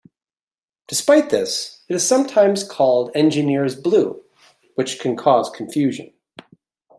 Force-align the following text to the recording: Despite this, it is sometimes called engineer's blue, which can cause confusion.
Despite 0.87 1.29
this, 1.29 1.83
it 1.87 1.93
is 1.93 2.03
sometimes 2.07 2.63
called 2.63 3.11
engineer's 3.13 3.75
blue, 3.75 4.23
which 4.73 4.99
can 4.99 5.15
cause 5.15 5.47
confusion. 5.51 6.11